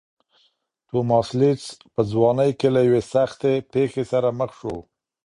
توماس 0.87 1.29
لېډز 1.39 1.65
په 1.93 2.01
ځوانۍ 2.11 2.51
کې 2.59 2.67
له 2.75 2.79
یوې 2.87 3.01
سختې 3.13 3.53
پېښې 3.73 4.03
سره 4.11 4.29
مخ 4.39 4.51
شو. 4.59 4.75